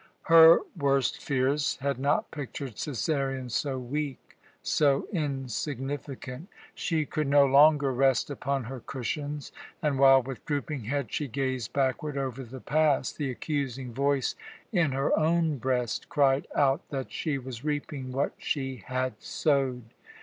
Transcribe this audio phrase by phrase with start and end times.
[0.23, 6.47] Her worst fears had not pictured Cæsarion so weak, so insignificant.
[6.73, 11.73] She could no longer rest upon her cushions; and while, with drooping head, she gazed
[11.73, 14.33] backward over the past, the accusing voice
[14.71, 19.83] in her own breast cried out that she was reaping what she had sowed.